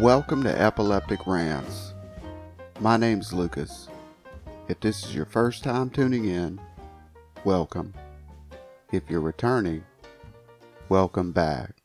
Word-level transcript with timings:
Welcome 0.00 0.42
to 0.44 0.58
Epileptic 0.58 1.26
Rants. 1.26 1.92
My 2.80 2.96
name's 2.96 3.34
Lucas. 3.34 3.86
If 4.66 4.80
this 4.80 5.04
is 5.04 5.14
your 5.14 5.26
first 5.26 5.62
time 5.62 5.90
tuning 5.90 6.24
in, 6.24 6.58
welcome. 7.44 7.92
If 8.90 9.02
you're 9.10 9.20
returning, 9.20 9.84
welcome 10.88 11.32
back. 11.32 11.82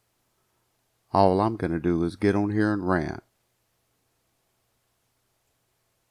All 1.11 1.41
I'm 1.41 1.57
going 1.57 1.71
to 1.71 1.79
do 1.81 2.05
is 2.05 2.15
get 2.15 2.37
on 2.37 2.51
here 2.51 2.71
and 2.71 2.87
rant. 2.87 3.21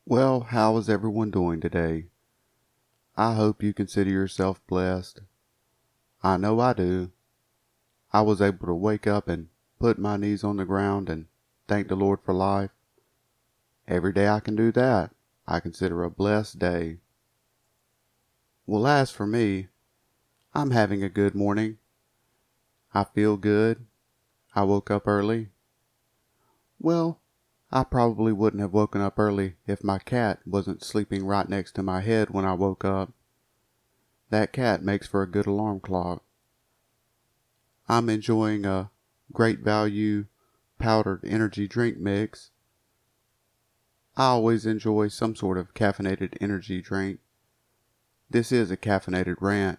Well, 0.05 0.41
how 0.41 0.77
is 0.77 0.91
everyone 0.91 1.31
doing 1.31 1.63
today? 1.63 2.09
I 3.17 3.33
hope 3.33 3.63
you 3.63 3.73
consider 3.73 4.11
yourself 4.11 4.61
blessed. 4.67 5.23
I 6.23 6.37
know 6.37 6.61
I 6.61 6.75
do. 6.75 7.13
I 8.13 8.21
was 8.21 8.43
able 8.43 8.67
to 8.67 8.75
wake 8.75 9.07
up 9.07 9.27
and 9.27 9.49
put 9.81 9.99
my 9.99 10.19
knees 10.19 10.45
on 10.45 10.59
the 10.59 10.67
ground 10.67 11.09
and 11.09 11.29
thank 11.69 11.89
the 11.89 11.97
Lord 11.97 12.21
for 12.25 12.35
life. 12.35 12.71
Every 13.87 14.13
day 14.13 14.29
I 14.29 14.41
can 14.41 14.57
do 14.57 14.73
that, 14.73 15.13
I 15.47 15.61
consider 15.61 16.03
a 16.03 16.11
blessed 16.11 16.59
day. 16.59 16.99
Well, 18.67 18.87
as 18.87 19.11
for 19.11 19.27
me, 19.27 19.69
I'm 20.55 20.71
having 20.71 21.03
a 21.03 21.09
good 21.09 21.35
morning. 21.35 21.79
I 22.95 23.05
feel 23.05 23.37
good. 23.37 23.87
I 24.55 24.63
woke 24.63 24.91
up 24.91 25.07
early. 25.07 25.49
Well, 26.79 27.21
I 27.73 27.83
probably 27.83 28.33
wouldn't 28.33 28.61
have 28.63 28.73
woken 28.73 29.01
up 29.01 29.19
early 29.19 29.57
if 29.67 29.83
my 29.83 29.99
cat 29.99 30.41
wasn't 30.47 30.85
sleeping 30.85 31.27
right 31.27 31.49
next 31.49 31.73
to 31.73 31.83
my 31.83 32.01
head 32.01 32.31
when 32.31 32.45
I 32.45 32.55
woke 32.55 32.85
up. 32.85 33.13
That 34.31 34.53
cat 34.53 34.83
makes 34.83 35.07
for 35.07 35.23
a 35.23 35.31
good 35.31 35.47
alarm 35.47 35.81
clock. 35.81 36.23
I'm 37.89 38.09
enjoying 38.09 38.65
a 38.65 38.91
great 39.33 39.59
value 39.59 40.27
powdered 40.85 41.25
energy 41.25 41.67
drink 41.67 41.97
mix. 41.97 42.51
I 44.19 44.27
always 44.27 44.67
enjoy 44.67 45.09
some 45.09 45.35
sort 45.35 45.57
of 45.57 45.73
caffeinated 45.73 46.37
energy 46.43 46.83
drink. 46.83 47.21
This 48.29 48.53
is 48.53 48.71
a 48.71 48.77
caffeinated 48.77 49.37
rant. 49.41 49.79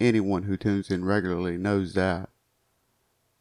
Anyone 0.00 0.44
who 0.44 0.56
tunes 0.56 0.90
in 0.90 1.04
regularly 1.04 1.58
knows 1.58 1.92
that. 1.92 2.30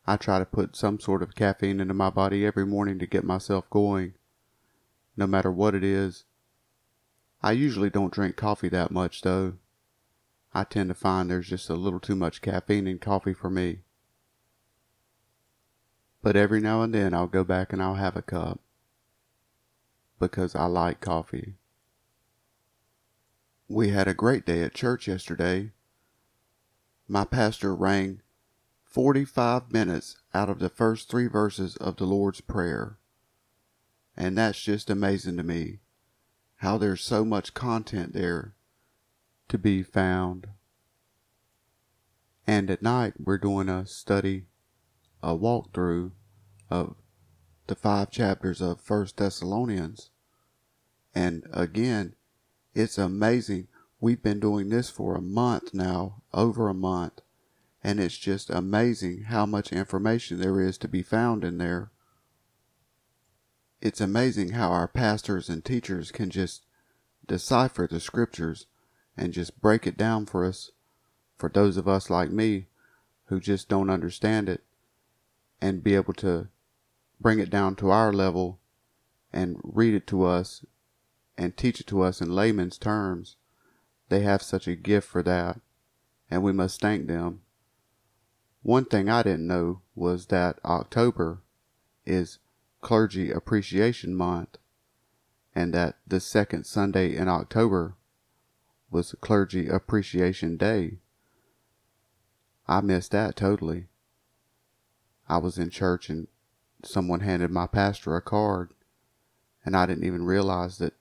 I 0.06 0.18
try 0.18 0.38
to 0.38 0.46
put 0.46 0.76
some 0.76 1.00
sort 1.00 1.24
of 1.24 1.34
caffeine 1.34 1.80
into 1.80 1.94
my 1.94 2.10
body 2.10 2.46
every 2.46 2.66
morning 2.66 3.00
to 3.00 3.08
get 3.08 3.24
myself 3.24 3.70
going, 3.70 4.16
no 5.16 5.26
matter 5.26 5.54
what 5.54 5.76
it 5.76 5.84
is. 5.84 6.26
I 7.42 7.54
usually 7.54 7.90
don't 7.90 8.14
drink 8.14 8.36
coffee 8.36 8.68
that 8.68 8.92
much, 8.92 9.22
though. 9.22 9.54
I 10.54 10.66
tend 10.66 10.90
to 10.90 10.94
find 10.94 11.32
there's 11.32 11.48
just 11.48 11.70
a 11.70 11.76
little 11.76 12.02
too 12.02 12.18
much 12.18 12.42
caffeine 12.42 12.86
in 12.86 13.00
coffee 13.00 13.34
for 13.34 13.50
me. 13.50 13.85
But 16.26 16.36
every 16.36 16.60
now 16.60 16.82
and 16.82 16.92
then 16.92 17.14
I'll 17.14 17.28
go 17.28 17.44
back 17.44 17.72
and 17.72 17.80
I'll 17.80 17.94
have 17.94 18.16
a 18.16 18.24
cup 18.24 18.60
because 20.20 20.56
I 20.56 20.66
like 20.66 21.00
coffee. 21.00 21.54
We 23.68 23.90
had 23.90 24.08
a 24.08 24.16
great 24.16 24.44
day 24.44 24.64
at 24.64 24.74
church 24.74 25.08
yesterday. 25.08 25.70
My 27.08 27.26
pastor 27.26 27.76
rang 27.76 28.22
45 28.86 29.72
minutes 29.72 30.18
out 30.34 30.50
of 30.50 30.58
the 30.58 30.68
first 30.68 31.12
three 31.12 31.28
verses 31.28 31.78
of 31.78 31.98
the 31.98 32.06
Lord's 32.06 32.42
Prayer. 32.42 32.98
And 34.18 34.36
that's 34.36 34.60
just 34.60 34.90
amazing 34.90 35.38
to 35.38 35.44
me 35.44 35.78
how 36.56 36.80
there's 36.80 37.04
so 37.04 37.24
much 37.24 37.54
content 37.54 38.14
there 38.14 38.56
to 39.50 39.60
be 39.60 39.84
found. 39.84 40.48
And 42.48 42.72
at 42.72 42.82
night, 42.82 43.14
we're 43.24 43.38
doing 43.38 43.70
a 43.70 43.86
study, 43.86 44.48
a 45.26 45.38
walkthrough 45.38 46.12
of 46.70 46.96
the 47.68 47.76
five 47.76 48.12
chapters 48.12 48.62
of 48.62 48.80
First 48.80 49.18
Thessalonians. 49.18 50.12
And 51.14 51.46
again, 51.52 52.16
it's 52.74 52.98
amazing. 52.98 53.68
We've 54.00 54.22
been 54.22 54.40
doing 54.40 54.70
this 54.70 54.90
for 54.90 55.16
a 55.16 55.22
month 55.22 55.74
now, 55.74 56.22
over 56.34 56.70
a 56.70 56.74
month 56.74 57.22
and 57.86 58.00
it's 58.00 58.18
just 58.18 58.50
amazing 58.50 59.26
how 59.26 59.46
much 59.46 59.72
information 59.72 60.40
there 60.40 60.60
is 60.60 60.76
to 60.76 60.88
be 60.88 61.04
found 61.04 61.44
in 61.44 61.60
there. 61.60 61.92
It's 63.80 64.02
amazing 64.02 64.54
how 64.54 64.72
our 64.72 64.88
pastors 64.88 65.50
and 65.50 65.64
teachers 65.64 66.12
can 66.12 66.32
just 66.32 66.66
decipher 67.28 67.88
the 67.88 68.00
scriptures 68.00 68.66
and 69.16 69.34
just 69.34 69.62
break 69.62 69.86
it 69.86 69.98
down 69.98 70.26
for 70.26 70.44
us, 70.44 70.72
for 71.38 71.48
those 71.48 71.78
of 71.78 71.88
us 71.88 72.10
like 72.10 72.32
me 72.32 72.66
who 73.26 73.40
just 73.40 73.70
don't 73.70 73.92
understand 73.92 74.50
it, 74.50 74.64
and 75.62 75.84
be 75.84 75.96
able 75.96 76.14
to 76.14 76.50
bring 77.20 77.40
it 77.40 77.50
down 77.50 77.76
to 77.76 77.90
our 77.90 78.12
level 78.12 78.60
and 79.32 79.60
read 79.64 79.94
it 79.94 80.08
to 80.08 80.24
us 80.24 80.66
and 81.38 81.58
teach 81.58 81.80
it 81.80 81.88
to 81.88 82.02
us 82.02 82.22
in 82.22 82.34
layman's 82.34 82.78
terms. 82.78 83.36
They 84.10 84.22
have 84.22 84.42
such 84.42 84.68
a 84.68 84.76
gift 84.76 85.08
for 85.08 85.24
that, 85.24 85.60
and 86.30 86.44
we 86.44 86.52
must 86.52 86.80
thank 86.80 87.08
them. 87.08 87.42
One 88.62 88.86
thing 88.86 89.10
I 89.10 89.24
didn't 89.24 89.48
know 89.48 89.82
was 89.96 90.28
that 90.28 90.60
October 90.64 91.42
is 92.06 92.40
Clergy 92.82 93.32
Appreciation 93.32 94.16
Month 94.16 94.58
and 95.54 95.74
that 95.74 95.98
the 96.06 96.20
second 96.20 96.66
Sunday 96.66 97.16
in 97.16 97.28
October 97.28 97.96
was 98.92 99.16
Clergy 99.22 99.68
Appreciation 99.68 100.58
Day. 100.58 101.00
I 102.68 102.82
missed 102.82 103.12
that 103.12 103.36
totally. 103.36 103.88
I 105.28 105.38
was 105.38 105.58
in 105.58 105.70
church 105.70 106.10
and 106.10 106.28
someone 106.84 107.22
handed 107.22 107.52
my 107.52 107.68
pastor 107.68 108.16
a 108.16 108.22
card, 108.22 108.74
and 109.64 109.76
I 109.76 109.86
didn't 109.86 110.04
even 110.06 110.26
realize 110.26 110.78
that 110.78 110.94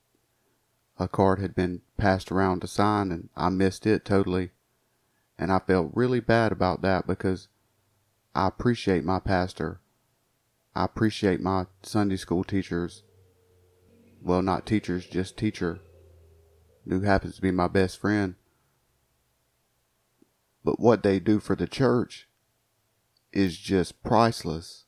a 0.98 1.08
card 1.08 1.40
had 1.40 1.54
been 1.54 1.82
passed 1.96 2.30
around 2.30 2.60
to 2.60 2.66
sign, 2.66 3.10
and 3.12 3.28
I 3.36 3.50
missed 3.50 3.86
it 3.86 4.04
totally. 4.04 4.50
And 5.38 5.52
I 5.52 5.58
felt 5.58 5.90
really 5.94 6.20
bad 6.20 6.52
about 6.52 6.82
that 6.82 7.06
because 7.06 7.48
I 8.34 8.46
appreciate 8.46 9.04
my 9.04 9.18
pastor. 9.18 9.80
I 10.74 10.84
appreciate 10.84 11.40
my 11.40 11.66
Sunday 11.82 12.16
school 12.16 12.44
teachers. 12.44 13.02
Well, 14.22 14.42
not 14.42 14.66
teachers, 14.66 15.06
just 15.06 15.36
teacher, 15.36 15.80
who 16.88 17.00
happens 17.00 17.36
to 17.36 17.42
be 17.42 17.50
my 17.50 17.68
best 17.68 18.00
friend. 18.00 18.36
But 20.64 20.80
what 20.80 21.02
they 21.02 21.20
do 21.20 21.40
for 21.40 21.54
the 21.56 21.66
church 21.66 22.28
is 23.34 23.58
just 23.58 24.02
priceless. 24.02 24.84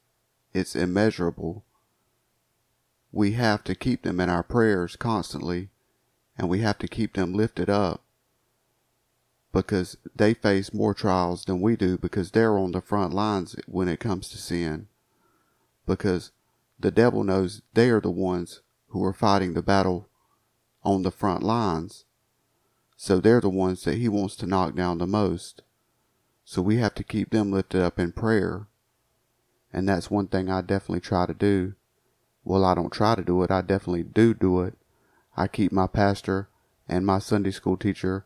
It's 0.54 0.74
immeasurable. 0.74 1.64
We 3.12 3.32
have 3.32 3.64
to 3.64 3.74
keep 3.74 4.02
them 4.02 4.20
in 4.20 4.30
our 4.30 4.42
prayers 4.42 4.96
constantly, 4.96 5.70
and 6.38 6.48
we 6.48 6.60
have 6.60 6.78
to 6.78 6.88
keep 6.88 7.14
them 7.14 7.34
lifted 7.34 7.68
up 7.68 8.02
because 9.56 9.96
they 10.14 10.34
face 10.34 10.74
more 10.74 10.92
trials 10.92 11.46
than 11.46 11.62
we 11.62 11.76
do 11.76 11.96
because 11.96 12.30
they're 12.30 12.58
on 12.58 12.72
the 12.72 12.80
front 12.82 13.14
lines 13.14 13.56
when 13.66 13.88
it 13.88 13.98
comes 13.98 14.28
to 14.28 14.36
sin. 14.36 14.86
Because 15.86 16.30
the 16.78 16.90
devil 16.90 17.24
knows 17.24 17.62
they 17.72 17.88
are 17.88 18.00
the 18.00 18.10
ones 18.10 18.60
who 18.88 19.02
are 19.02 19.14
fighting 19.14 19.54
the 19.54 19.62
battle 19.62 20.10
on 20.84 21.02
the 21.02 21.10
front 21.10 21.42
lines. 21.42 22.04
So 22.98 23.18
they're 23.18 23.40
the 23.40 23.48
ones 23.48 23.84
that 23.84 23.96
he 23.96 24.10
wants 24.10 24.36
to 24.36 24.46
knock 24.46 24.74
down 24.74 24.98
the 24.98 25.06
most. 25.06 25.62
So 26.46 26.62
we 26.62 26.76
have 26.76 26.94
to 26.94 27.02
keep 27.04 27.30
them 27.30 27.50
lifted 27.50 27.82
up 27.82 27.98
in 27.98 28.12
prayer. 28.12 28.68
And 29.72 29.88
that's 29.88 30.10
one 30.10 30.28
thing 30.28 30.48
I 30.48 30.60
definitely 30.60 31.00
try 31.00 31.26
to 31.26 31.34
do. 31.34 31.74
Well, 32.44 32.64
I 32.64 32.74
don't 32.74 32.92
try 32.92 33.16
to 33.16 33.22
do 33.22 33.42
it. 33.42 33.50
I 33.50 33.62
definitely 33.62 34.04
do 34.04 34.32
do 34.32 34.60
it. 34.62 34.74
I 35.36 35.48
keep 35.48 35.72
my 35.72 35.88
pastor 35.88 36.48
and 36.88 37.04
my 37.04 37.18
Sunday 37.18 37.50
school 37.50 37.76
teacher 37.76 38.24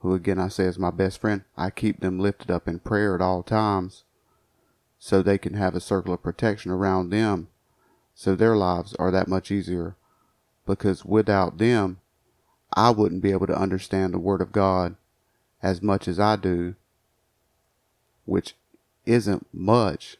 who 0.00 0.12
again 0.12 0.38
I 0.38 0.48
say 0.48 0.64
is 0.64 0.78
my 0.78 0.90
best 0.90 1.18
friend, 1.18 1.44
I 1.56 1.70
keep 1.70 2.00
them 2.00 2.20
lifted 2.20 2.50
up 2.50 2.68
in 2.68 2.78
prayer 2.78 3.14
at 3.14 3.22
all 3.22 3.42
times 3.42 4.04
so 4.98 5.22
they 5.22 5.38
can 5.38 5.54
have 5.54 5.74
a 5.74 5.80
circle 5.80 6.12
of 6.12 6.22
protection 6.22 6.70
around 6.70 7.08
them 7.08 7.48
so 8.14 8.34
their 8.36 8.54
lives 8.54 8.94
are 8.96 9.10
that 9.10 9.28
much 9.28 9.50
easier. 9.50 9.96
Because 10.66 11.04
without 11.04 11.58
them, 11.58 12.00
I 12.74 12.90
wouldn't 12.90 13.22
be 13.22 13.32
able 13.32 13.46
to 13.46 13.58
understand 13.58 14.12
the 14.12 14.18
Word 14.18 14.42
of 14.42 14.52
God 14.52 14.96
as 15.62 15.82
much 15.82 16.06
as 16.06 16.20
I 16.20 16.36
do, 16.36 16.74
which 18.26 18.54
isn't 19.06 19.46
much, 19.52 20.18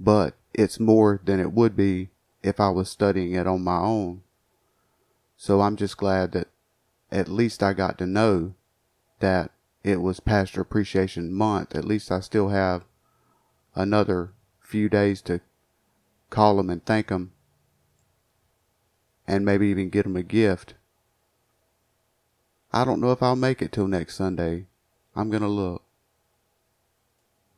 but 0.00 0.34
it's 0.52 0.80
more 0.80 1.20
than 1.24 1.38
it 1.38 1.52
would 1.52 1.76
be 1.76 2.08
if 2.42 2.58
I 2.58 2.70
was 2.70 2.88
studying 2.88 3.32
it 3.32 3.46
on 3.46 3.62
my 3.62 3.78
own. 3.78 4.22
So 5.36 5.60
I'm 5.60 5.76
just 5.76 5.96
glad 5.96 6.32
that 6.32 6.48
at 7.12 7.28
least 7.28 7.62
I 7.62 7.72
got 7.72 7.98
to 7.98 8.06
know 8.06 8.54
that 9.20 9.52
it 9.84 10.00
was 10.00 10.20
Pastor 10.20 10.60
Appreciation 10.60 11.32
Month. 11.32 11.74
At 11.76 11.84
least 11.84 12.10
I 12.10 12.20
still 12.20 12.48
have 12.48 12.84
another 13.74 14.32
few 14.60 14.88
days 14.88 15.22
to 15.22 15.40
call 16.30 16.56
them 16.56 16.70
and 16.70 16.84
thank 16.84 17.08
them 17.08 17.32
and 19.26 19.44
maybe 19.44 19.68
even 19.68 19.90
get 19.90 20.04
them 20.04 20.16
a 20.16 20.22
gift. 20.22 20.74
I 22.72 22.84
don't 22.84 23.00
know 23.00 23.12
if 23.12 23.22
I'll 23.22 23.36
make 23.36 23.62
it 23.62 23.72
till 23.72 23.86
next 23.86 24.16
Sunday. 24.16 24.66
I'm 25.14 25.30
going 25.30 25.42
to 25.42 25.48
look. 25.48 25.82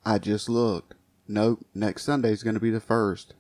I 0.05 0.19
just 0.19 0.49
looked. 0.49 0.95
Nope, 1.29 1.65
next 1.75 2.05
Sunday's 2.05 2.43
going 2.43 2.55
to 2.55 2.61
be 2.61 2.71
the 2.71 2.81
first. 2.81 3.35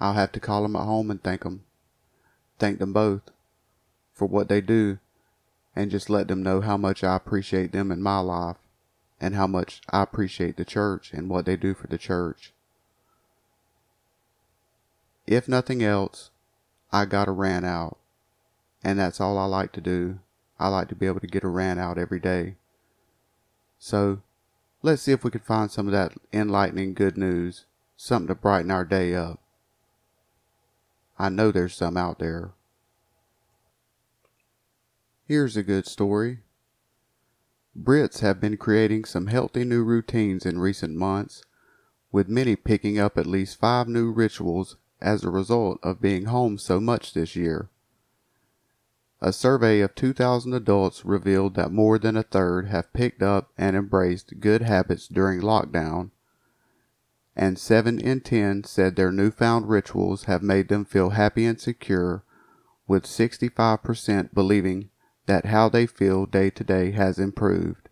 I'll 0.00 0.14
have 0.14 0.32
to 0.32 0.40
call 0.40 0.62
them 0.62 0.76
at 0.76 0.84
home 0.84 1.10
and 1.10 1.22
thank 1.22 1.42
them. 1.42 1.64
Thank 2.58 2.78
them 2.78 2.92
both 2.92 3.22
for 4.12 4.26
what 4.26 4.48
they 4.48 4.60
do 4.60 4.98
and 5.76 5.90
just 5.90 6.10
let 6.10 6.28
them 6.28 6.42
know 6.42 6.60
how 6.60 6.76
much 6.76 7.02
I 7.02 7.16
appreciate 7.16 7.72
them 7.72 7.90
in 7.90 8.02
my 8.02 8.18
life 8.18 8.56
and 9.20 9.34
how 9.34 9.46
much 9.46 9.80
I 9.90 10.02
appreciate 10.02 10.56
the 10.56 10.64
church 10.64 11.12
and 11.12 11.28
what 11.28 11.46
they 11.46 11.56
do 11.56 11.74
for 11.74 11.86
the 11.86 11.98
church. 11.98 12.52
If 15.26 15.48
nothing 15.48 15.82
else, 15.82 16.30
I 16.92 17.06
got 17.06 17.28
a 17.28 17.32
rant 17.32 17.64
out. 17.64 17.98
And 18.82 18.98
that's 18.98 19.20
all 19.20 19.38
I 19.38 19.46
like 19.46 19.72
to 19.72 19.80
do. 19.80 20.18
I 20.60 20.68
like 20.68 20.88
to 20.88 20.94
be 20.94 21.06
able 21.06 21.20
to 21.20 21.26
get 21.26 21.42
a 21.42 21.48
rant 21.48 21.80
out 21.80 21.98
every 21.98 22.20
day. 22.20 22.56
So, 23.78 24.20
let's 24.84 25.00
see 25.00 25.12
if 25.12 25.24
we 25.24 25.30
can 25.30 25.40
find 25.40 25.70
some 25.70 25.86
of 25.86 25.92
that 25.92 26.12
enlightening 26.30 26.92
good 26.92 27.16
news, 27.16 27.64
something 27.96 28.28
to 28.28 28.34
brighten 28.34 28.70
our 28.70 28.84
day 28.84 29.14
up. 29.14 29.40
I 31.18 31.30
know 31.30 31.50
there's 31.50 31.74
some 31.74 31.96
out 31.96 32.18
there. 32.18 32.50
Here's 35.26 35.56
a 35.56 35.62
good 35.62 35.86
story. 35.86 36.40
Brits 37.74 38.20
have 38.20 38.42
been 38.42 38.58
creating 38.58 39.06
some 39.06 39.28
healthy 39.28 39.64
new 39.64 39.82
routines 39.82 40.44
in 40.44 40.58
recent 40.58 40.94
months, 40.94 41.42
with 42.12 42.28
many 42.28 42.54
picking 42.54 42.98
up 42.98 43.16
at 43.16 43.26
least 43.26 43.58
five 43.58 43.88
new 43.88 44.12
rituals 44.12 44.76
as 45.00 45.24
a 45.24 45.30
result 45.30 45.78
of 45.82 46.02
being 46.02 46.26
home 46.26 46.58
so 46.58 46.78
much 46.78 47.14
this 47.14 47.34
year. 47.34 47.70
A 49.26 49.32
survey 49.32 49.80
of 49.80 49.94
2,000 49.94 50.52
adults 50.52 51.02
revealed 51.02 51.54
that 51.54 51.72
more 51.72 51.98
than 51.98 52.14
a 52.14 52.22
third 52.22 52.66
have 52.66 52.92
picked 52.92 53.22
up 53.22 53.50
and 53.56 53.74
embraced 53.74 54.38
good 54.38 54.60
habits 54.60 55.08
during 55.08 55.40
lockdown, 55.40 56.10
and 57.34 57.58
7 57.58 57.98
in 57.98 58.20
10 58.20 58.64
said 58.64 58.96
their 58.96 59.10
newfound 59.10 59.70
rituals 59.70 60.24
have 60.24 60.42
made 60.42 60.68
them 60.68 60.84
feel 60.84 61.10
happy 61.10 61.46
and 61.46 61.58
secure, 61.58 62.22
with 62.86 63.04
65% 63.04 64.34
believing 64.34 64.90
that 65.24 65.46
how 65.46 65.70
they 65.70 65.86
feel 65.86 66.26
day 66.26 66.50
to 66.50 66.62
day 66.62 66.90
has 66.90 67.18
improved. 67.18 67.88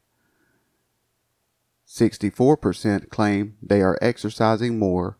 64% 1.88 3.08
claim 3.08 3.56
they 3.62 3.80
are 3.80 3.98
exercising 4.02 4.78
more, 4.78 5.16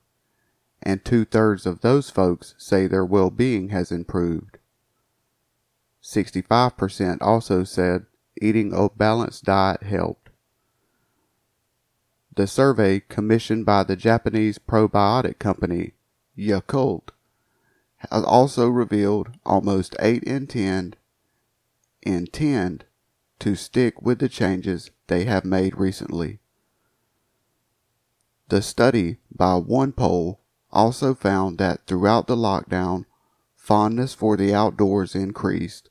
and 0.82 1.06
two 1.06 1.24
thirds 1.24 1.64
of 1.64 1.80
those 1.80 2.10
folks 2.10 2.54
say 2.58 2.86
their 2.86 3.02
well 3.02 3.30
being 3.30 3.70
has 3.70 3.90
improved. 3.90 4.58
65% 6.02 7.18
also 7.20 7.64
said 7.64 8.06
eating 8.40 8.72
a 8.72 8.88
balanced 8.88 9.44
diet 9.44 9.82
helped. 9.82 10.30
The 12.34 12.46
survey, 12.46 13.00
commissioned 13.00 13.66
by 13.66 13.82
the 13.84 13.94
Japanese 13.94 14.58
probiotic 14.58 15.38
company 15.38 15.92
Yakult, 16.36 17.10
has 18.10 18.24
also 18.24 18.68
revealed 18.68 19.30
almost 19.44 19.94
8 20.00 20.24
in 20.24 20.46
10 20.46 20.94
intend 22.02 22.84
to 23.38 23.54
stick 23.54 24.00
with 24.02 24.18
the 24.18 24.28
changes 24.28 24.90
they 25.06 25.24
have 25.24 25.44
made 25.44 25.76
recently. 25.76 26.40
The 28.48 28.62
study 28.62 29.18
by 29.34 29.60
OnePoll 29.60 30.38
also 30.70 31.14
found 31.14 31.58
that 31.58 31.86
throughout 31.86 32.26
the 32.26 32.36
lockdown, 32.36 33.04
fondness 33.56 34.14
for 34.14 34.36
the 34.36 34.54
outdoors 34.54 35.14
increased, 35.14 35.88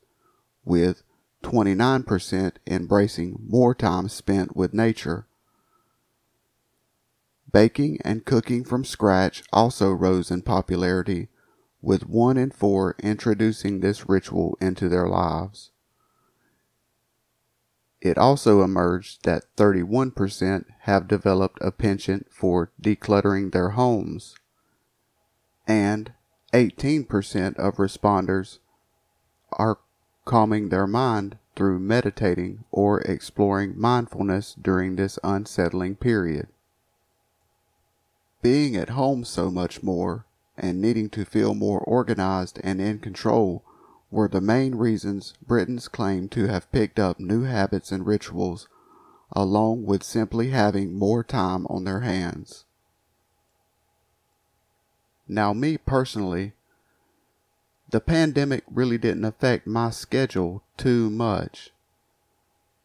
with 0.63 1.03
29% 1.43 2.53
embracing 2.67 3.39
more 3.47 3.73
time 3.73 4.07
spent 4.09 4.55
with 4.55 4.73
nature. 4.73 5.27
Baking 7.51 7.99
and 8.05 8.25
cooking 8.25 8.63
from 8.63 8.85
scratch 8.85 9.43
also 9.51 9.91
rose 9.91 10.31
in 10.31 10.41
popularity, 10.41 11.27
with 11.81 12.07
one 12.07 12.37
in 12.37 12.51
four 12.51 12.95
introducing 12.99 13.79
this 13.79 14.07
ritual 14.07 14.57
into 14.61 14.87
their 14.87 15.07
lives. 15.07 15.71
It 17.99 18.17
also 18.17 18.63
emerged 18.63 19.25
that 19.25 19.45
31% 19.57 20.65
have 20.81 21.07
developed 21.07 21.59
a 21.61 21.71
penchant 21.71 22.27
for 22.31 22.71
decluttering 22.81 23.51
their 23.51 23.71
homes, 23.71 24.35
and 25.67 26.13
18% 26.53 27.55
of 27.57 27.75
responders 27.75 28.59
are 29.51 29.79
calming 30.31 30.69
their 30.69 30.87
mind 30.87 31.37
through 31.57 31.77
meditating 31.77 32.63
or 32.71 33.01
exploring 33.01 33.73
mindfulness 33.77 34.55
during 34.61 34.95
this 34.95 35.19
unsettling 35.25 35.93
period. 35.93 36.47
Being 38.41 38.77
at 38.77 38.91
home 38.91 39.25
so 39.25 39.51
much 39.51 39.83
more 39.83 40.25
and 40.57 40.79
needing 40.79 41.09
to 41.09 41.25
feel 41.25 41.53
more 41.53 41.79
organized 41.81 42.61
and 42.63 42.79
in 42.79 42.99
control 42.99 43.61
were 44.09 44.29
the 44.29 44.39
main 44.39 44.75
reasons 44.75 45.33
Britons 45.45 45.89
claim 45.89 46.29
to 46.29 46.47
have 46.47 46.71
picked 46.71 46.97
up 46.97 47.19
new 47.19 47.43
habits 47.43 47.91
and 47.91 48.05
rituals, 48.05 48.69
along 49.33 49.85
with 49.85 50.01
simply 50.01 50.51
having 50.51 50.93
more 50.97 51.25
time 51.25 51.67
on 51.67 51.83
their 51.83 51.99
hands. 51.99 52.63
Now, 55.27 55.51
me 55.51 55.77
personally, 55.77 56.53
the 57.91 57.99
pandemic 57.99 58.63
really 58.71 58.97
didn't 58.97 59.25
affect 59.25 59.67
my 59.67 59.89
schedule 59.89 60.63
too 60.77 61.09
much, 61.09 61.71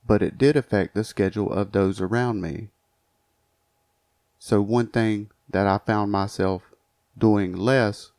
but 0.06 0.20
it 0.20 0.37
did 0.37 0.56
affect 0.56 0.94
the 0.94 1.05
schedule 1.05 1.53
of 1.53 1.73
those 1.73 2.00
around 2.00 2.41
me. 2.41 2.69
So, 4.38 4.61
one 4.61 4.88
thing 4.88 5.31
that 5.49 5.67
I 5.67 5.79
found 5.79 6.12
myself 6.12 6.62
doing 7.17 7.56
less 7.56 8.11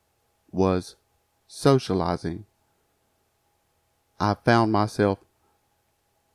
was 0.51 0.95
socializing. 1.47 2.45
I 4.19 4.33
found 4.33 4.71
myself 4.71 5.19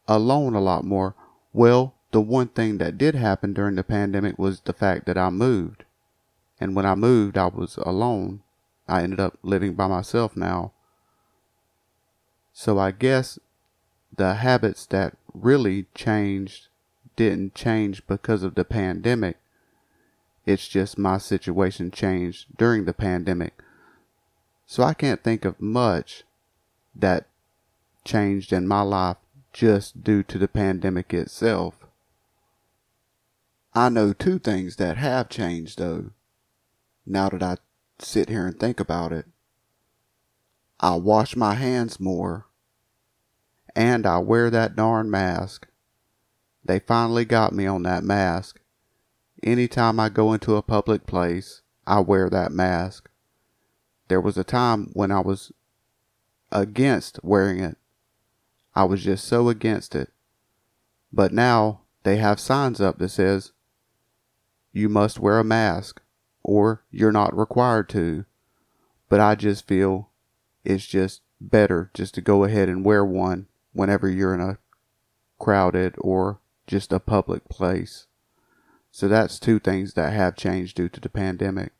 alone 0.06 0.54
a 0.54 0.60
lot 0.60 0.84
more. 0.84 1.14
Well, 1.52 1.94
the 2.12 2.20
one 2.20 2.48
thing 2.48 2.78
that 2.78 2.98
did 2.98 3.14
happen 3.14 3.54
during 3.54 3.74
the 3.74 3.82
pandemic 3.82 4.38
was 4.38 4.60
the 4.60 4.72
fact 4.72 5.06
that 5.06 5.18
I 5.18 5.30
moved. 5.30 5.84
And 6.60 6.76
when 6.76 6.86
I 6.86 6.94
moved, 6.94 7.36
I 7.36 7.46
was 7.46 7.76
alone. 7.78 8.42
I 8.92 9.02
ended 9.02 9.20
up 9.20 9.38
living 9.42 9.72
by 9.72 9.86
myself 9.86 10.36
now. 10.36 10.72
So 12.52 12.78
I 12.78 12.90
guess 12.90 13.38
the 14.14 14.34
habits 14.34 14.84
that 14.84 15.16
really 15.32 15.86
changed 15.94 16.66
didn't 17.16 17.54
change 17.54 18.06
because 18.06 18.42
of 18.42 18.54
the 18.54 18.66
pandemic. 18.66 19.38
It's 20.44 20.68
just 20.68 20.98
my 20.98 21.16
situation 21.16 21.90
changed 21.90 22.48
during 22.58 22.84
the 22.84 22.92
pandemic. 22.92 23.54
So 24.66 24.82
I 24.82 24.92
can't 24.92 25.24
think 25.24 25.46
of 25.46 25.58
much 25.58 26.24
that 26.94 27.24
changed 28.04 28.52
in 28.52 28.68
my 28.68 28.82
life 28.82 29.16
just 29.54 30.04
due 30.04 30.22
to 30.24 30.36
the 30.36 30.48
pandemic 30.48 31.14
itself. 31.14 31.86
I 33.72 33.88
know 33.88 34.12
two 34.12 34.38
things 34.38 34.76
that 34.76 34.98
have 34.98 35.30
changed 35.30 35.78
though, 35.78 36.10
now 37.06 37.30
that 37.30 37.42
I 37.42 37.56
sit 38.02 38.28
here 38.28 38.46
and 38.46 38.58
think 38.58 38.80
about 38.80 39.12
it. 39.12 39.26
I 40.80 40.96
wash 40.96 41.36
my 41.36 41.54
hands 41.54 42.00
more, 42.00 42.46
and 43.74 44.06
I 44.06 44.18
wear 44.18 44.50
that 44.50 44.76
darn 44.76 45.10
mask. 45.10 45.68
They 46.64 46.78
finally 46.78 47.24
got 47.24 47.52
me 47.52 47.66
on 47.66 47.82
that 47.84 48.04
mask. 48.04 48.60
Anytime 49.42 49.98
I 49.98 50.08
go 50.08 50.32
into 50.32 50.56
a 50.56 50.62
public 50.62 51.06
place, 51.06 51.62
I 51.86 52.00
wear 52.00 52.30
that 52.30 52.52
mask. 52.52 53.08
There 54.08 54.20
was 54.20 54.36
a 54.36 54.44
time 54.44 54.90
when 54.92 55.10
I 55.10 55.20
was 55.20 55.52
against 56.50 57.18
wearing 57.22 57.60
it 57.60 57.76
I 58.74 58.84
was 58.84 59.02
just 59.02 59.26
so 59.26 59.48
against 59.48 59.94
it. 59.94 60.10
But 61.12 61.32
now 61.32 61.82
they 62.04 62.16
have 62.16 62.40
signs 62.40 62.80
up 62.80 62.98
that 62.98 63.10
says 63.10 63.52
you 64.72 64.88
must 64.88 65.20
wear 65.20 65.38
a 65.38 65.44
mask 65.44 66.01
or 66.42 66.82
you're 66.90 67.12
not 67.12 67.36
required 67.36 67.88
to. 67.90 68.24
But 69.08 69.20
I 69.20 69.34
just 69.34 69.66
feel 69.66 70.10
it's 70.64 70.86
just 70.86 71.22
better 71.40 71.90
just 71.94 72.14
to 72.14 72.20
go 72.20 72.44
ahead 72.44 72.68
and 72.68 72.84
wear 72.84 73.04
one 73.04 73.46
whenever 73.72 74.08
you're 74.08 74.34
in 74.34 74.40
a 74.40 74.58
crowded 75.38 75.94
or 75.98 76.40
just 76.66 76.92
a 76.92 77.00
public 77.00 77.48
place. 77.48 78.06
So 78.90 79.08
that's 79.08 79.38
two 79.38 79.58
things 79.58 79.94
that 79.94 80.12
have 80.12 80.36
changed 80.36 80.76
due 80.76 80.88
to 80.90 81.00
the 81.00 81.08
pandemic. 81.08 81.72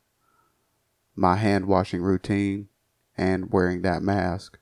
My 1.15 1.35
hand 1.35 1.65
washing 1.65 2.01
routine 2.01 2.69
and 3.17 3.51
wearing 3.51 3.83
that 3.83 4.01
mask. 4.01 4.57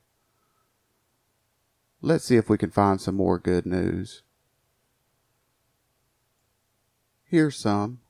Let's 2.01 2.25
see 2.25 2.35
if 2.35 2.49
we 2.49 2.57
can 2.57 2.71
find 2.71 2.99
some 2.99 3.15
more 3.15 3.39
good 3.39 3.65
news. 3.65 4.23
Here's 7.23 7.57
some. 7.57 8.00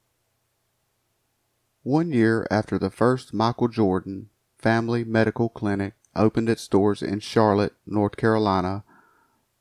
One 1.83 2.11
year 2.11 2.45
after 2.51 2.77
the 2.77 2.91
first 2.91 3.33
Michael 3.33 3.67
Jordan 3.67 4.29
Family 4.57 5.03
Medical 5.03 5.49
Clinic 5.49 5.95
opened 6.15 6.47
its 6.47 6.67
doors 6.67 7.01
in 7.01 7.19
Charlotte, 7.21 7.73
North 7.87 8.17
Carolina, 8.17 8.83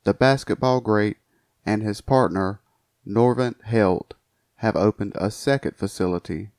the 0.03 0.13
basketball 0.13 0.81
great 0.81 1.17
and 1.65 1.81
his 1.81 2.01
partner, 2.01 2.61
Novant 3.07 3.63
Health, 3.63 4.11
have 4.57 4.75
opened 4.75 5.13
a 5.15 5.31
second 5.31 5.75
facility. 5.75 6.51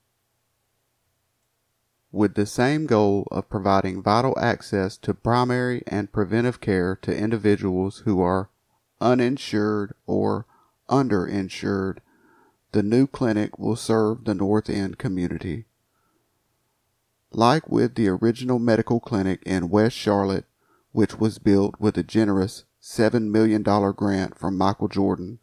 with 2.12 2.34
the 2.34 2.44
same 2.44 2.86
goal 2.86 3.26
of 3.30 3.48
providing 3.48 4.02
vital 4.02 4.38
access 4.38 4.98
to 4.98 5.14
primary 5.14 5.82
and 5.86 6.12
preventive 6.12 6.60
care 6.60 6.94
to 6.94 7.16
individuals 7.16 8.00
who 8.00 8.20
are 8.20 8.50
uninsured 9.00 9.94
or 10.06 10.46
underinsured. 10.90 11.98
The 12.72 12.82
new 12.82 13.06
clinic 13.06 13.58
will 13.58 13.76
serve 13.76 14.24
the 14.24 14.34
North 14.34 14.70
End 14.70 14.96
community. 14.96 15.66
Like 17.30 17.68
with 17.68 17.94
the 17.94 18.08
original 18.08 18.58
medical 18.58 18.98
clinic 18.98 19.42
in 19.44 19.68
West 19.68 19.96
Charlotte, 19.96 20.46
which 20.92 21.18
was 21.18 21.38
built 21.38 21.74
with 21.78 21.96
a 21.98 22.02
generous 22.02 22.64
$7 22.82 23.30
million 23.30 23.62
grant 23.62 24.38
from 24.38 24.56
Michael 24.56 24.88
Jordan, 24.88 25.38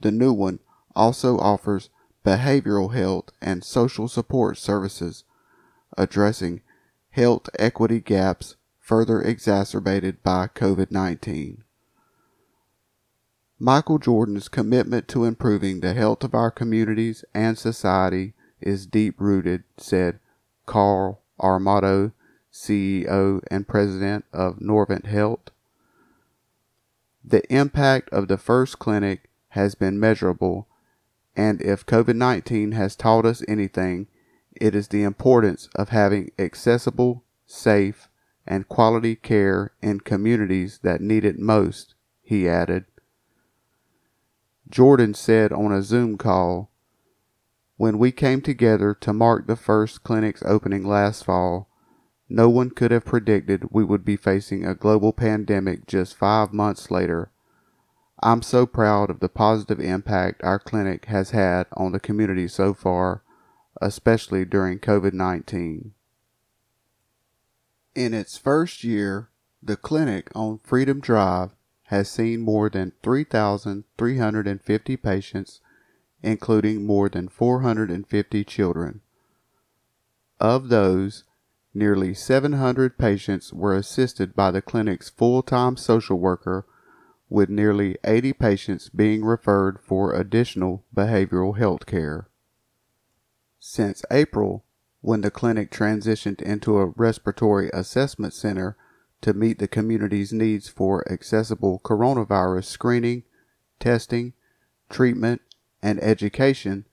the 0.00 0.10
new 0.10 0.32
one 0.32 0.60
also 0.94 1.38
offers 1.38 1.88
behavioral 2.24 2.92
health 2.92 3.30
and 3.40 3.64
social 3.64 4.06
support 4.06 4.58
services 4.58 5.24
addressing 5.96 6.60
health 7.10 7.48
equity 7.58 8.00
gaps 8.00 8.56
further 8.78 9.20
exacerbated 9.22 10.22
by 10.22 10.46
COVID 10.46 10.90
19. 10.90 11.64
Michael 13.62 13.98
Jordan's 13.98 14.48
commitment 14.48 15.06
to 15.08 15.26
improving 15.26 15.80
the 15.80 15.92
health 15.92 16.24
of 16.24 16.34
our 16.34 16.50
communities 16.50 17.26
and 17.34 17.58
society 17.58 18.32
is 18.58 18.86
deep 18.86 19.20
rooted, 19.20 19.64
said 19.76 20.18
Carl 20.64 21.20
Armato, 21.38 22.12
CEO 22.50 23.42
and 23.50 23.68
President 23.68 24.24
of 24.32 24.60
Novant 24.60 25.04
Health. 25.04 25.50
The 27.22 27.42
impact 27.52 28.08
of 28.08 28.28
the 28.28 28.38
first 28.38 28.78
clinic 28.78 29.28
has 29.48 29.74
been 29.74 30.00
measurable, 30.00 30.66
and 31.36 31.60
if 31.60 31.84
COVID 31.84 32.16
19 32.16 32.72
has 32.72 32.96
taught 32.96 33.26
us 33.26 33.42
anything, 33.46 34.06
it 34.58 34.74
is 34.74 34.88
the 34.88 35.02
importance 35.02 35.68
of 35.74 35.90
having 35.90 36.30
accessible, 36.38 37.24
safe, 37.44 38.08
and 38.46 38.70
quality 38.70 39.16
care 39.16 39.72
in 39.82 40.00
communities 40.00 40.80
that 40.82 41.02
need 41.02 41.26
it 41.26 41.38
most, 41.38 41.94
he 42.22 42.48
added. 42.48 42.86
Jordan 44.70 45.14
said 45.14 45.52
on 45.52 45.72
a 45.72 45.82
Zoom 45.82 46.16
call, 46.16 46.70
When 47.76 47.98
we 47.98 48.12
came 48.12 48.40
together 48.40 48.94
to 49.00 49.12
mark 49.12 49.46
the 49.46 49.56
first 49.56 50.04
clinic's 50.04 50.42
opening 50.44 50.84
last 50.84 51.24
fall, 51.24 51.68
no 52.28 52.48
one 52.48 52.70
could 52.70 52.92
have 52.92 53.04
predicted 53.04 53.72
we 53.72 53.82
would 53.82 54.04
be 54.04 54.16
facing 54.16 54.64
a 54.64 54.76
global 54.76 55.12
pandemic 55.12 55.86
just 55.88 56.16
five 56.16 56.52
months 56.52 56.90
later. 56.90 57.32
I'm 58.22 58.42
so 58.42 58.64
proud 58.64 59.10
of 59.10 59.18
the 59.18 59.28
positive 59.28 59.80
impact 59.80 60.44
our 60.44 60.60
clinic 60.60 61.06
has 61.06 61.30
had 61.30 61.66
on 61.72 61.90
the 61.90 61.98
community 61.98 62.46
so 62.46 62.72
far, 62.72 63.24
especially 63.80 64.44
during 64.44 64.78
COVID 64.78 65.12
19. 65.12 65.94
In 67.96 68.14
its 68.14 68.38
first 68.38 68.84
year, 68.84 69.30
the 69.60 69.76
clinic 69.76 70.30
on 70.34 70.58
Freedom 70.58 71.00
Drive 71.00 71.50
has 71.90 72.08
seen 72.08 72.40
more 72.40 72.70
than 72.70 72.92
3,350 73.02 74.96
patients, 74.96 75.60
including 76.22 76.86
more 76.86 77.08
than 77.08 77.28
450 77.28 78.44
children. 78.44 79.00
Of 80.38 80.68
those, 80.68 81.24
nearly 81.74 82.14
700 82.14 82.96
patients 82.96 83.52
were 83.52 83.74
assisted 83.74 84.36
by 84.36 84.52
the 84.52 84.62
clinic's 84.62 85.10
full 85.10 85.42
time 85.42 85.76
social 85.76 86.20
worker, 86.20 86.64
with 87.28 87.50
nearly 87.50 87.96
80 88.04 88.34
patients 88.34 88.88
being 88.88 89.24
referred 89.24 89.80
for 89.80 90.14
additional 90.14 90.84
behavioral 90.94 91.58
health 91.58 91.86
care. 91.86 92.28
Since 93.58 94.04
April, 94.12 94.64
when 95.00 95.22
the 95.22 95.30
clinic 95.32 95.72
transitioned 95.72 96.40
into 96.40 96.78
a 96.78 96.86
respiratory 96.86 97.68
assessment 97.74 98.32
center 98.32 98.76
to 99.22 99.34
meet 99.34 99.58
the 99.58 99.68
community's 99.68 100.32
needs 100.32 100.68
for 100.68 101.06
accessible 101.10 101.80
coronavirus 101.84 102.64
screening, 102.64 103.24
testing, 103.78 104.32
treatment, 104.88 105.42
and 105.82 106.02
education, 106.02 106.86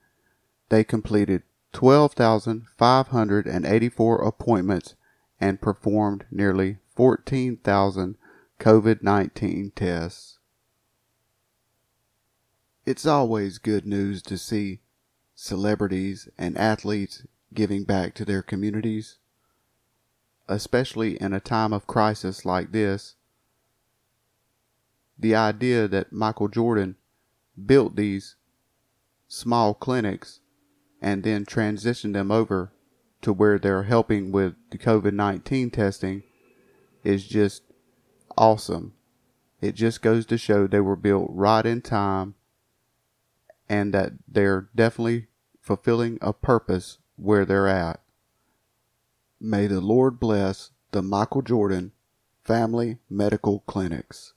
they 0.68 0.84
completed 0.84 1.42
12,584 1.72 4.22
appointments 4.22 4.94
and 5.40 5.60
performed 5.60 6.24
nearly 6.30 6.78
14,000 6.94 8.16
COVID 8.58 9.02
19 9.02 9.72
tests. 9.76 10.38
It's 12.84 13.06
always 13.06 13.58
good 13.58 13.86
news 13.86 14.22
to 14.22 14.38
see 14.38 14.80
celebrities 15.34 16.28
and 16.36 16.58
athletes 16.58 17.24
giving 17.54 17.84
back 17.84 18.14
to 18.14 18.24
their 18.24 18.42
communities 18.42 19.18
especially 20.48 21.20
in 21.20 21.32
a 21.32 21.40
time 21.40 21.72
of 21.72 21.86
crisis 21.86 22.44
like 22.44 22.72
this, 22.72 23.14
the 25.18 25.34
idea 25.34 25.88
that 25.88 26.12
Michael 26.12 26.48
Jordan 26.48 26.96
built 27.66 27.96
these 27.96 28.36
small 29.26 29.74
clinics 29.74 30.40
and 31.00 31.22
then 31.22 31.44
transitioned 31.44 32.14
them 32.14 32.30
over 32.30 32.72
to 33.20 33.32
where 33.32 33.58
they're 33.58 33.82
helping 33.84 34.32
with 34.32 34.54
the 34.70 34.78
COVID 34.78 35.12
19 35.12 35.70
testing 35.70 36.22
is 37.04 37.26
just 37.26 37.62
awesome. 38.36 38.94
It 39.60 39.74
just 39.74 40.02
goes 40.02 40.24
to 40.26 40.38
show 40.38 40.66
they 40.66 40.80
were 40.80 40.96
built 40.96 41.28
right 41.32 41.66
in 41.66 41.82
time 41.82 42.34
and 43.68 43.92
that 43.92 44.12
they're 44.26 44.68
definitely 44.74 45.26
fulfilling 45.60 46.18
a 46.22 46.32
purpose 46.32 46.98
where 47.16 47.44
they're 47.44 47.68
at. 47.68 48.00
May 49.40 49.68
the 49.68 49.80
Lord 49.80 50.18
bless 50.18 50.72
the 50.90 51.00
Michael 51.00 51.42
Jordan 51.42 51.92
Family 52.42 52.98
Medical 53.08 53.60
Clinics. 53.60 54.32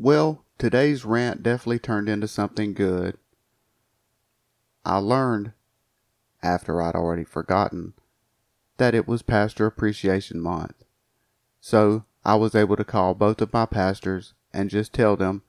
Well, 0.00 0.44
today's 0.58 1.04
rant 1.04 1.44
definitely 1.44 1.78
turned 1.78 2.08
into 2.08 2.26
something 2.26 2.74
good. 2.74 3.18
I 4.84 4.96
learned, 4.96 5.52
after 6.42 6.82
I'd 6.82 6.96
already 6.96 7.22
forgotten, 7.22 7.92
that 8.78 8.96
it 8.96 9.06
was 9.06 9.22
Pastor 9.22 9.66
Appreciation 9.66 10.40
Month. 10.40 10.82
So 11.60 12.04
I 12.24 12.34
was 12.34 12.56
able 12.56 12.74
to 12.74 12.84
call 12.84 13.14
both 13.14 13.40
of 13.40 13.52
my 13.52 13.66
pastors 13.66 14.34
and 14.52 14.70
just 14.70 14.92
tell 14.92 15.16
them 15.16 15.42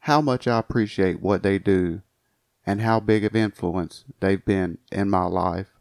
how 0.00 0.20
much 0.20 0.46
I 0.46 0.60
appreciate 0.60 1.20
what 1.20 1.42
they 1.42 1.58
do 1.58 2.02
and 2.64 2.80
how 2.80 3.00
big 3.00 3.24
of 3.24 3.34
influence 3.34 4.04
they've 4.20 4.44
been 4.44 4.78
in 4.92 5.10
my 5.10 5.24
life 5.24 5.72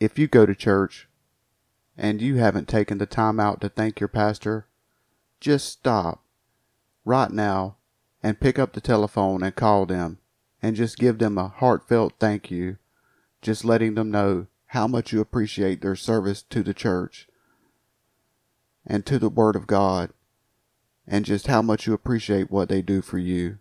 if 0.00 0.18
you 0.18 0.28
go 0.28 0.46
to 0.46 0.54
church 0.54 1.08
and 1.96 2.22
you 2.22 2.36
haven't 2.36 2.68
taken 2.68 2.98
the 2.98 3.06
time 3.06 3.40
out 3.40 3.60
to 3.60 3.68
thank 3.68 4.00
your 4.00 4.08
pastor, 4.08 4.66
just 5.40 5.68
stop 5.68 6.24
right 7.04 7.30
now 7.30 7.76
and 8.22 8.40
pick 8.40 8.58
up 8.58 8.72
the 8.72 8.80
telephone 8.80 9.42
and 9.42 9.54
call 9.54 9.86
them 9.86 10.18
and 10.62 10.76
just 10.76 10.98
give 10.98 11.18
them 11.18 11.38
a 11.38 11.48
heartfelt 11.48 12.14
thank 12.18 12.50
you, 12.50 12.76
just 13.42 13.64
letting 13.64 13.94
them 13.94 14.10
know 14.10 14.46
how 14.66 14.86
much 14.86 15.12
you 15.12 15.20
appreciate 15.20 15.80
their 15.80 15.96
service 15.96 16.42
to 16.42 16.62
the 16.62 16.74
church 16.74 17.28
and 18.86 19.06
to 19.06 19.18
the 19.18 19.28
Word 19.28 19.56
of 19.56 19.66
God, 19.66 20.10
and 21.06 21.24
just 21.24 21.46
how 21.46 21.62
much 21.62 21.86
you 21.86 21.92
appreciate 21.92 22.50
what 22.50 22.68
they 22.68 22.82
do 22.82 23.02
for 23.02 23.18
you. 23.18 23.58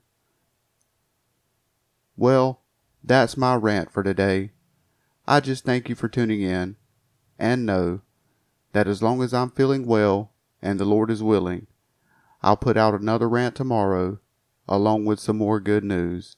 Well, 2.16 2.62
that's 3.04 3.38
my 3.38 3.56
rant 3.56 3.92
for 3.92 4.04
today. 4.04 4.52
I 5.28 5.42
just 5.42 5.66
thank 5.66 5.90
you 5.90 5.96
for 5.96 6.08
tuning 6.08 6.42
in 6.42 6.78
and 7.38 7.66
know 7.66 8.00
that 8.72 8.88
as 8.88 9.04
long 9.04 9.22
as 9.22 9.34
I'm 9.34 9.52
feeling 9.52 9.86
well 9.86 10.32
and 10.62 10.80
the 10.80 10.86
Lord 10.86 11.12
is 11.12 11.22
willing, 11.22 11.68
I'll 12.42 12.56
put 12.56 12.78
out 12.78 12.94
another 12.94 13.28
rant 13.28 13.54
tomorrow 13.54 14.20
along 14.70 15.04
with 15.04 15.20
some 15.20 15.38
more 15.38 15.60
good 15.60 15.84
news. 15.84 16.38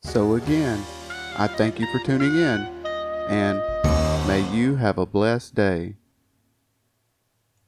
So 0.00 0.36
again, 0.36 0.82
I 1.36 1.48
thank 1.48 1.78
you 1.78 1.86
for 1.92 1.98
tuning 2.06 2.34
in 2.34 2.66
and 3.28 3.58
may 4.26 4.48
you 4.54 4.76
have 4.76 4.96
a 4.96 5.04
blessed 5.04 5.54
day. 5.54 5.97